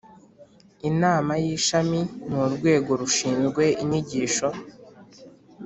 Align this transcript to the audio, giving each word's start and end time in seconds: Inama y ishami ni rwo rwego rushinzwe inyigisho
Inama 0.89 1.31
y 1.43 1.45
ishami 1.57 1.99
ni 2.25 2.33
rwo 2.35 2.47
rwego 2.55 2.91
rushinzwe 3.01 3.63
inyigisho 3.81 4.47